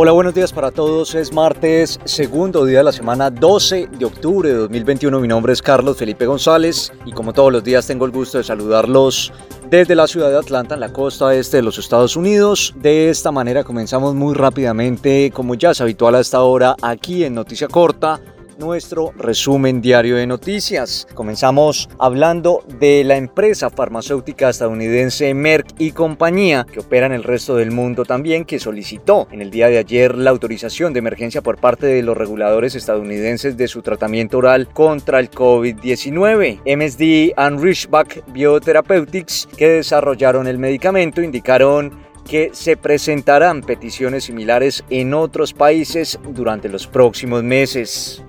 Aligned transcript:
Hola, 0.00 0.12
buenos 0.12 0.32
días 0.32 0.52
para 0.52 0.70
todos. 0.70 1.16
Es 1.16 1.32
martes, 1.32 1.98
segundo 2.04 2.64
día 2.64 2.78
de 2.78 2.84
la 2.84 2.92
semana 2.92 3.30
12 3.30 3.88
de 3.98 4.04
octubre 4.04 4.48
de 4.48 4.54
2021. 4.54 5.18
Mi 5.18 5.26
nombre 5.26 5.52
es 5.52 5.60
Carlos 5.60 5.96
Felipe 5.96 6.24
González 6.24 6.92
y 7.04 7.10
como 7.10 7.32
todos 7.32 7.52
los 7.52 7.64
días 7.64 7.84
tengo 7.88 8.04
el 8.06 8.12
gusto 8.12 8.38
de 8.38 8.44
saludarlos 8.44 9.32
desde 9.68 9.96
la 9.96 10.06
ciudad 10.06 10.30
de 10.30 10.38
Atlanta, 10.38 10.74
en 10.74 10.80
la 10.82 10.92
costa 10.92 11.34
este 11.34 11.56
de 11.56 11.64
los 11.64 11.78
Estados 11.78 12.14
Unidos. 12.14 12.74
De 12.76 13.10
esta 13.10 13.32
manera 13.32 13.64
comenzamos 13.64 14.14
muy 14.14 14.34
rápidamente, 14.34 15.32
como 15.34 15.56
ya 15.56 15.72
es 15.72 15.80
habitual 15.80 16.14
a 16.14 16.20
esta 16.20 16.44
hora, 16.44 16.76
aquí 16.80 17.24
en 17.24 17.34
Noticia 17.34 17.66
Corta 17.66 18.20
nuestro 18.58 19.12
resumen 19.16 19.80
diario 19.80 20.16
de 20.16 20.26
noticias. 20.26 21.06
Comenzamos 21.14 21.88
hablando 21.98 22.64
de 22.78 23.04
la 23.04 23.16
empresa 23.16 23.70
farmacéutica 23.70 24.50
estadounidense 24.50 25.32
Merck 25.32 25.74
y 25.78 25.92
compañía, 25.92 26.66
que 26.70 26.80
opera 26.80 27.06
en 27.06 27.12
el 27.12 27.22
resto 27.22 27.56
del 27.56 27.70
mundo 27.70 28.04
también, 28.04 28.44
que 28.44 28.58
solicitó 28.58 29.28
en 29.30 29.40
el 29.40 29.50
día 29.50 29.68
de 29.68 29.78
ayer 29.78 30.16
la 30.16 30.30
autorización 30.30 30.92
de 30.92 30.98
emergencia 30.98 31.40
por 31.40 31.58
parte 31.58 31.86
de 31.86 32.02
los 32.02 32.16
reguladores 32.16 32.74
estadounidenses 32.74 33.56
de 33.56 33.68
su 33.68 33.82
tratamiento 33.82 34.38
oral 34.38 34.68
contra 34.68 35.20
el 35.20 35.30
COVID-19. 35.30 36.60
MSD 36.66 37.34
and 37.36 37.60
Richback 37.60 38.24
Biotherapeutics, 38.32 39.48
que 39.56 39.68
desarrollaron 39.68 40.48
el 40.48 40.58
medicamento, 40.58 41.22
indicaron 41.22 42.08
que 42.28 42.50
se 42.52 42.76
presentarán 42.76 43.62
peticiones 43.62 44.24
similares 44.24 44.84
en 44.90 45.14
otros 45.14 45.54
países 45.54 46.18
durante 46.34 46.68
los 46.68 46.86
próximos 46.86 47.42
meses. 47.42 48.22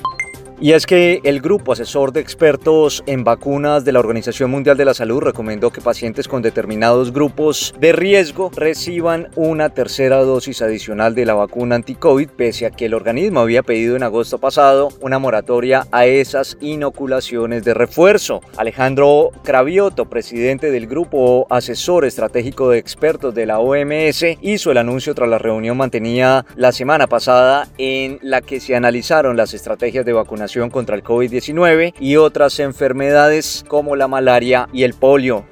Y 0.62 0.74
es 0.74 0.86
que 0.86 1.22
el 1.24 1.40
grupo 1.40 1.72
asesor 1.72 2.12
de 2.12 2.20
expertos 2.20 3.02
en 3.06 3.24
vacunas 3.24 3.86
de 3.86 3.94
la 3.94 4.02
Organización 4.02 4.52
Mundial 4.52 4.76
de 4.76 4.84
la 4.84 4.94
Salud 4.94 5.22
recomendó 5.22 5.72
que 5.72 5.80
pacientes 5.80 6.28
con 6.28 6.42
determinados 6.42 7.14
grupos 7.14 7.74
de 7.80 7.94
riesgo 7.94 8.52
reciban 8.54 9.30
una 9.38 9.70
tercera 9.70 10.18
dosis 10.18 10.62
adicional 10.62 11.16
de 11.16 11.26
la 11.26 11.34
vacuna 11.34 11.76
anti-COVID, 11.76 12.32
pese 12.32 12.66
a 12.66 12.72
que 12.72 12.88
el 12.88 12.94
organismo 12.94 13.40
había 13.40 13.64
pedido 13.64 13.96
en 13.96 14.04
agosto 14.04 14.38
pasado 14.38 14.90
una 15.00 15.18
moratoria 15.18 15.88
a 15.94 16.06
esas 16.08 16.58
inoculaciones 16.60 17.64
de 17.64 17.74
refuerzo. 17.74 18.42
Alejandro 18.58 19.32
Cravioto, 19.46 20.10
presidente 20.10 20.72
del 20.72 20.88
grupo 20.88 21.48
asesor 21.50 22.04
estratégico 22.04 22.70
de 22.70 22.80
expertos 22.80 23.34
de 23.34 23.46
la 23.46 23.60
OMS, 23.60 24.26
hizo 24.42 24.72
el 24.72 24.78
anuncio 24.78 25.16
tras 25.16 25.30
la 25.30 25.38
reunión 25.38 25.78
mantenida 25.78 26.46
la 26.58 26.74
semana 26.74 27.08
pasada 27.08 27.70
en 27.78 28.20
la 28.22 28.42
que 28.42 28.60
se 28.60 28.76
analizaron 28.76 29.38
las 29.38 29.54
estrategias 29.54 30.04
de 30.04 30.12
vacunación 30.12 30.49
contra 30.72 30.96
el 30.96 31.04
COVID-19 31.04 31.94
y 32.00 32.16
otras 32.16 32.60
enfermedades 32.60 33.64
como 33.68 33.96
la 33.96 34.08
malaria 34.08 34.68
y 34.74 34.84
el 34.84 34.94
polio. 34.94 35.46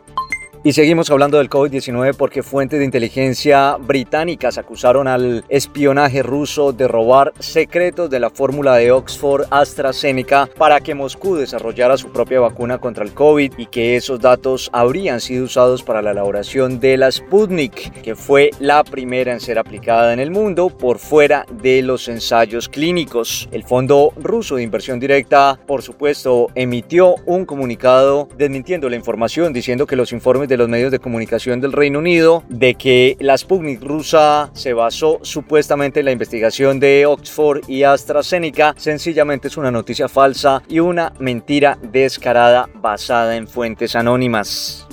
Y 0.68 0.74
seguimos 0.74 1.10
hablando 1.10 1.38
del 1.38 1.50
COVID-19 1.50 2.14
porque 2.18 2.44
fuentes 2.44 2.80
de 2.80 2.84
inteligencia 2.84 3.78
británicas 3.78 4.58
acusaron 4.58 5.08
al 5.08 5.46
espionaje 5.48 6.22
ruso 6.24 6.74
de 6.74 6.90
robar 6.90 7.32
secretos 7.40 8.10
de 8.10 8.20
la 8.20 8.30
fórmula 8.30 8.76
de 8.76 8.92
Oxford 8.92 9.46
AstraZeneca 9.50 10.50
para 10.58 10.82
que 10.82 10.94
Moscú 10.94 11.38
desarrollara 11.38 11.96
su 11.96 12.12
propia 12.12 12.42
vacuna 12.42 12.80
contra 12.80 13.06
el 13.06 13.14
COVID 13.14 13.54
y 13.58 13.68
que 13.68 13.96
esos 13.96 14.20
datos 14.20 14.70
habrían 14.74 15.22
sido 15.22 15.46
usados 15.46 15.84
para 15.84 16.02
la 16.02 16.12
elaboración 16.12 16.82
de 16.82 16.98
la 16.98 17.14
Sputnik, 17.14 18.02
que 18.02 18.18
fue 18.18 18.52
la 18.60 18.84
primera 18.84 19.32
en 19.32 19.40
ser 19.40 19.60
aplicada 19.60 20.12
en 20.12 20.20
el 20.20 20.32
mundo 20.32 20.68
por 20.68 21.00
fuera 21.00 21.46
de 21.62 21.82
los 21.82 22.10
ensayos 22.10 22.68
clínicos. 22.68 23.48
El 23.54 23.64
Fondo 23.64 24.12
Ruso 24.18 24.58
de 24.58 24.64
Inversión 24.64 25.00
Directa, 25.00 25.58
por 25.66 25.82
supuesto, 25.82 26.48
emitió 26.56 27.16
un 27.26 27.46
comunicado 27.46 28.28
desmintiendo 28.38 28.90
la 28.90 28.98
información 28.98 29.54
diciendo 29.54 29.88
que 29.88 29.96
los 29.96 30.12
informes 30.12 30.50
de 30.50 30.57
los 30.58 30.68
medios 30.68 30.92
de 30.92 31.00
comunicación 31.00 31.62
del 31.62 31.74
Reino 31.74 32.00
Unido 32.00 32.44
de 32.50 32.76
que 32.76 33.16
la 33.20 33.38
Sputnik 33.38 33.82
rusa 33.82 34.50
se 34.54 34.74
basó 34.74 35.20
supuestamente 35.22 36.00
en 36.00 36.06
la 36.06 36.12
investigación 36.12 36.80
de 36.80 37.06
Oxford 37.06 37.62
y 37.70 37.84
AstraZeneca 37.84 38.76
sencillamente 38.78 39.48
es 39.48 39.58
una 39.58 39.72
noticia 39.72 40.08
falsa 40.08 40.62
y 40.68 40.80
una 40.80 41.14
mentira 41.20 41.78
descarada 41.82 42.70
basada 42.76 43.36
en 43.36 43.48
fuentes 43.48 43.96
anónimas. 43.96 44.88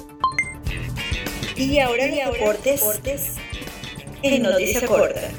Y 1.57 1.79
ahora, 1.79 2.09
y 2.09 2.21
ahora 2.21 2.39
deportes, 2.39 2.81
deportes 2.81 3.35
en 4.23 4.43
noticia 4.43 4.87
corta. 4.87 5.31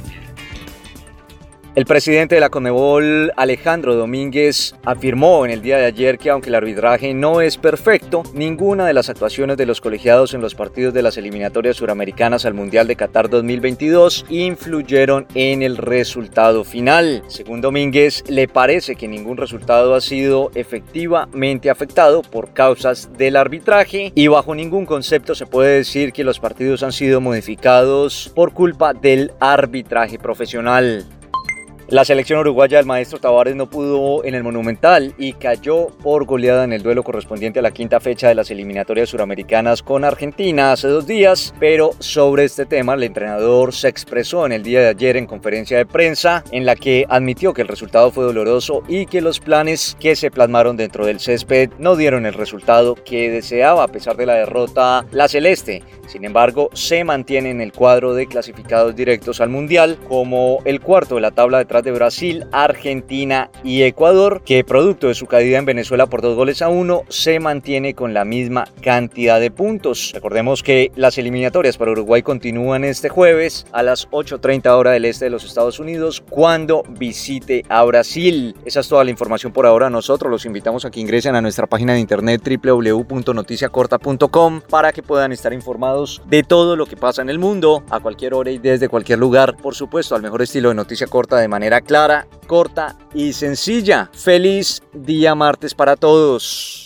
El 1.75 1.85
presidente 1.85 2.35
de 2.35 2.41
la 2.41 2.49
Conmebol, 2.49 3.33
Alejandro 3.35 3.95
Domínguez, 3.95 4.75
afirmó 4.85 5.43
en 5.43 5.51
el 5.51 5.61
día 5.61 5.77
de 5.77 5.83
ayer 5.83 6.17
que 6.17 6.29
aunque 6.29 6.47
el 6.47 6.55
arbitraje 6.55 7.13
no 7.13 7.41
es 7.41 7.57
perfecto, 7.57 8.23
ninguna 8.33 8.87
de 8.87 8.93
las 8.93 9.09
actuaciones 9.09 9.57
de 9.57 9.65
los 9.65 9.81
colegiados 9.81 10.33
en 10.33 10.39
los 10.39 10.55
partidos 10.55 10.93
de 10.93 11.01
las 11.01 11.17
eliminatorias 11.17 11.75
suramericanas 11.75 12.45
al 12.45 12.53
Mundial 12.53 12.87
de 12.87 12.95
Qatar 12.95 13.29
2022 13.29 14.25
influyeron 14.29 15.27
en 15.35 15.63
el 15.63 15.75
resultado 15.75 16.63
final. 16.63 17.23
Según 17.27 17.59
Domínguez, 17.59 18.23
le 18.29 18.47
parece 18.47 18.95
que 18.95 19.09
ningún 19.09 19.35
resultado 19.35 19.95
ha 19.95 19.99
sido 19.99 20.51
efectivamente 20.55 21.69
afectado 21.69 22.21
por 22.21 22.53
causas 22.53 23.09
del 23.17 23.35
arbitraje 23.35 24.13
y 24.15 24.27
bajo 24.27 24.55
ningún 24.55 24.85
concepto 24.85 25.35
se 25.35 25.45
puede 25.45 25.75
decir 25.75 26.13
que 26.13 26.23
los 26.23 26.39
partidos 26.39 26.83
han 26.83 26.93
sido 26.93 27.19
modificados 27.19 28.31
por 28.33 28.53
culpa 28.53 28.93
del 28.93 29.33
arbitraje 29.41 30.17
profesional. 30.17 31.05
La 31.87 32.03
selección 32.03 32.39
uruguaya 32.39 32.77
del 32.77 32.87
maestro 32.87 33.19
Tavares 33.19 33.55
no 33.55 33.69
pudo 33.69 34.25
en 34.25 34.33
el 34.33 34.43
Monumental 34.43 35.13
y 35.19 35.33
cayó 35.33 35.89
por 36.01 36.25
goleada 36.25 36.63
en 36.63 36.73
el 36.73 36.81
duelo 36.81 37.03
correspondiente 37.03 37.59
a 37.59 37.61
la 37.61 37.69
quinta 37.69 37.99
fecha 37.99 38.27
de 38.27 38.33
las 38.33 38.49
eliminatorias 38.49 39.09
suramericanas 39.09 39.83
con 39.83 40.03
Argentina 40.03 40.71
hace 40.71 40.87
dos 40.87 41.05
días, 41.05 41.53
pero 41.59 41.91
sobre 41.99 42.45
este 42.45 42.65
tema 42.65 42.95
el 42.95 43.03
entrenador 43.03 43.71
se 43.71 43.87
expresó 43.87 44.47
en 44.47 44.53
el 44.53 44.63
día 44.63 44.81
de 44.81 44.87
ayer 44.87 45.15
en 45.15 45.27
conferencia 45.27 45.77
de 45.77 45.85
prensa 45.85 46.43
en 46.49 46.65
la 46.65 46.75
que 46.75 47.05
admitió 47.07 47.53
que 47.53 47.61
el 47.61 47.67
resultado 47.67 48.09
fue 48.09 48.23
doloroso 48.23 48.81
y 48.87 49.05
que 49.05 49.21
los 49.21 49.39
planes 49.39 49.95
que 49.99 50.15
se 50.15 50.31
plasmaron 50.31 50.77
dentro 50.77 51.05
del 51.05 51.19
césped 51.19 51.69
no 51.77 51.95
dieron 51.95 52.25
el 52.25 52.33
resultado 52.33 52.95
que 52.95 53.29
deseaba 53.29 53.83
a 53.83 53.89
pesar 53.89 54.17
de 54.17 54.25
la 54.25 54.33
derrota 54.33 55.05
la 55.11 55.27
celeste. 55.27 55.83
Sin 56.07 56.25
embargo, 56.25 56.69
se 56.73 57.03
mantiene 57.03 57.51
en 57.51 57.61
el 57.61 57.73
cuadro 57.73 58.15
de 58.15 58.25
clasificados 58.25 58.95
directos 58.95 59.39
al 59.39 59.49
Mundial 59.49 59.99
como 60.07 60.59
el 60.65 60.81
cuarto 60.81 61.15
de 61.15 61.21
la 61.21 61.31
tabla 61.31 61.59
de 61.59 61.74
de 61.83 61.91
Brasil, 61.91 62.45
Argentina 62.51 63.49
y 63.63 63.83
Ecuador, 63.83 64.41
que 64.45 64.63
producto 64.63 65.07
de 65.07 65.15
su 65.15 65.25
caída 65.25 65.57
en 65.57 65.65
Venezuela 65.65 66.07
por 66.07 66.21
dos 66.21 66.35
goles 66.35 66.61
a 66.61 66.69
uno, 66.69 67.03
se 67.09 67.39
mantiene 67.39 67.93
con 67.93 68.13
la 68.13 68.25
misma 68.25 68.65
cantidad 68.81 69.39
de 69.39 69.51
puntos. 69.51 70.11
Recordemos 70.13 70.63
que 70.63 70.91
las 70.95 71.17
eliminatorias 71.17 71.77
para 71.77 71.91
Uruguay 71.91 72.21
continúan 72.21 72.83
este 72.83 73.09
jueves 73.09 73.65
a 73.71 73.83
las 73.83 74.09
8.30 74.09 74.67
hora 74.75 74.91
del 74.91 75.05
este 75.05 75.25
de 75.25 75.31
los 75.31 75.43
Estados 75.43 75.79
Unidos 75.79 76.23
cuando 76.29 76.83
visite 76.89 77.63
a 77.69 77.83
Brasil. 77.83 78.55
Esa 78.65 78.79
es 78.81 78.87
toda 78.87 79.03
la 79.03 79.11
información 79.11 79.51
por 79.51 79.65
ahora. 79.65 79.89
Nosotros 79.89 80.31
los 80.31 80.45
invitamos 80.45 80.85
a 80.85 80.91
que 80.91 80.99
ingresen 80.99 81.35
a 81.35 81.41
nuestra 81.41 81.67
página 81.67 81.93
de 81.93 81.99
internet 81.99 82.41
www.noticiacorta.com 82.63 84.61
para 84.69 84.91
que 84.91 85.03
puedan 85.03 85.31
estar 85.31 85.53
informados 85.53 86.21
de 86.27 86.43
todo 86.43 86.75
lo 86.75 86.85
que 86.85 86.97
pasa 86.97 87.21
en 87.21 87.29
el 87.29 87.39
mundo 87.39 87.83
a 87.89 87.99
cualquier 87.99 88.33
hora 88.33 88.51
y 88.51 88.57
desde 88.57 88.89
cualquier 88.89 89.19
lugar. 89.19 89.55
Por 89.57 89.75
supuesto, 89.75 90.15
al 90.15 90.21
mejor 90.21 90.41
estilo 90.41 90.69
de 90.69 90.75
noticia 90.75 91.07
corta 91.07 91.37
de 91.37 91.47
clara, 91.81 92.27
corta 92.47 92.97
y 93.13 93.33
sencilla. 93.33 94.09
Feliz 94.13 94.81
día 94.93 95.35
martes 95.35 95.73
para 95.73 95.95
todos. 95.95 96.84